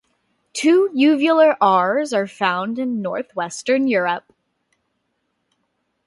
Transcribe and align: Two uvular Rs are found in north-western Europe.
Two 0.53 0.89
uvular 0.95 1.51
Rs 1.61 2.11
are 2.11 2.25
found 2.25 2.79
in 2.79 3.03
north-western 3.03 3.87
Europe. 3.87 4.33